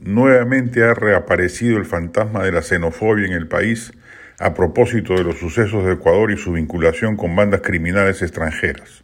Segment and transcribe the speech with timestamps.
[0.00, 3.92] nuevamente ha reaparecido el fantasma de la xenofobia en el país
[4.38, 9.02] a propósito de los sucesos de Ecuador y su vinculación con bandas criminales extranjeras.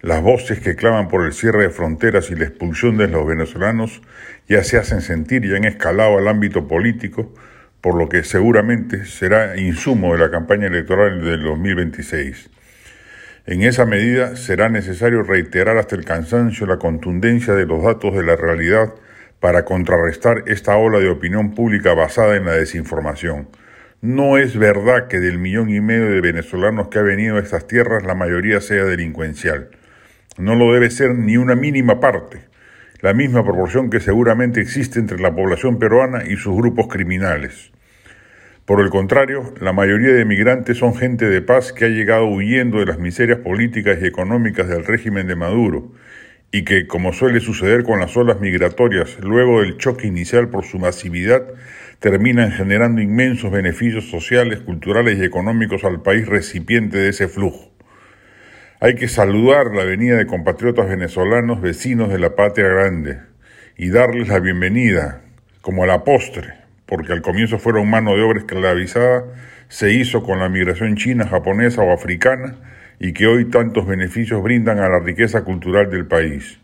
[0.00, 4.00] Las voces que claman por el cierre de fronteras y la expulsión de los venezolanos
[4.48, 7.32] ya se hacen sentir y han escalado al ámbito político,
[7.80, 12.50] por lo que seguramente será insumo de la campaña electoral del 2026.
[13.46, 18.22] En esa medida será necesario reiterar hasta el cansancio la contundencia de los datos de
[18.22, 18.92] la realidad
[19.40, 23.48] para contrarrestar esta ola de opinión pública basada en la desinformación.
[24.00, 27.66] No es verdad que del millón y medio de venezolanos que ha venido a estas
[27.66, 29.70] tierras la mayoría sea delincuencial.
[30.38, 32.44] No lo debe ser ni una mínima parte,
[33.00, 37.72] la misma proporción que seguramente existe entre la población peruana y sus grupos criminales.
[38.64, 42.78] Por el contrario, la mayoría de migrantes son gente de paz que ha llegado huyendo
[42.80, 45.92] de las miserias políticas y económicas del régimen de Maduro
[46.50, 50.78] y que, como suele suceder con las olas migratorias, luego del choque inicial por su
[50.78, 51.42] masividad,
[51.98, 57.70] terminan generando inmensos beneficios sociales, culturales y económicos al país recipiente de ese flujo.
[58.80, 63.18] Hay que saludar la venida de compatriotas venezolanos vecinos de la patria grande
[63.76, 65.22] y darles la bienvenida,
[65.60, 66.54] como a la postre,
[66.86, 69.24] porque al comienzo fueron mano de obra esclavizada,
[69.68, 72.56] se hizo con la migración china, japonesa o africana,
[73.00, 76.58] y que hoy tantos beneficios brindan a la riqueza cultural del país.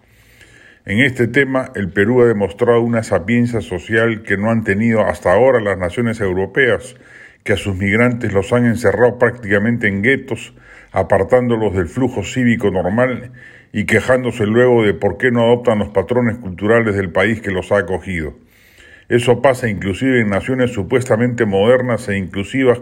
[0.87, 5.33] En este tema, el Perú ha demostrado una sapiencia social que no han tenido hasta
[5.33, 6.97] ahora las naciones europeas,
[7.43, 10.55] que a sus migrantes los han encerrado prácticamente en guetos,
[10.93, 13.33] apartándolos del flujo cívico normal
[13.73, 17.73] y quejándose luego de por qué no adoptan los patrones culturales del país que los
[17.73, 18.35] ha acogido.
[19.09, 22.81] Eso pasa inclusive en naciones supuestamente modernas e inclusivas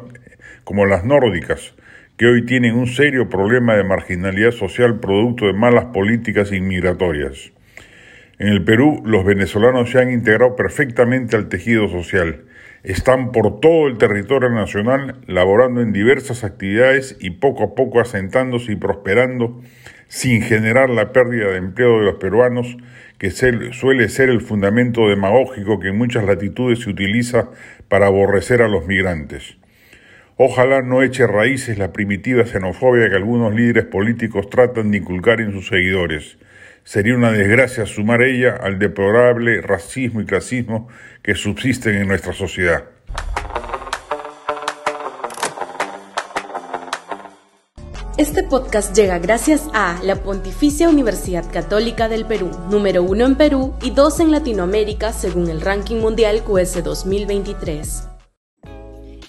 [0.65, 1.75] como las nórdicas,
[2.23, 7.51] que hoy tienen un serio problema de marginalidad social producto de malas políticas inmigratorias.
[8.39, 12.45] En el Perú, los venezolanos se han integrado perfectamente al tejido social.
[12.85, 18.71] Están por todo el territorio nacional laborando en diversas actividades y poco a poco asentándose
[18.71, 19.61] y prosperando
[20.07, 22.77] sin generar la pérdida de empleo de los peruanos,
[23.19, 27.51] que suele ser el fundamento demagógico que en muchas latitudes se utiliza
[27.89, 29.57] para aborrecer a los migrantes.
[30.45, 35.53] Ojalá no eche raíces la primitiva xenofobia que algunos líderes políticos tratan de inculcar en
[35.53, 36.37] sus seguidores.
[36.83, 40.89] Sería una desgracia sumar ella al deplorable racismo y clasismo
[41.23, 42.87] que subsisten en nuestra sociedad.
[48.19, 53.75] Este podcast llega gracias a la Pontificia Universidad Católica del Perú, número uno en Perú
[53.81, 58.12] y dos en Latinoamérica según el ranking mundial QS 2023.